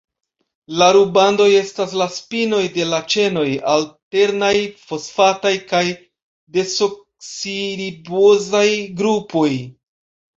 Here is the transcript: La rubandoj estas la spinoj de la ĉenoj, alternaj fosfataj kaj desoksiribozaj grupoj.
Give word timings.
La 0.81 0.85
rubandoj 0.95 1.45
estas 1.57 1.91
la 2.01 2.05
spinoj 2.13 2.61
de 2.77 2.85
la 2.93 3.01
ĉenoj, 3.15 3.43
alternaj 3.73 4.53
fosfataj 4.85 5.51
kaj 5.73 5.81
desoksiribozaj 6.57 8.63
grupoj. 9.03 9.51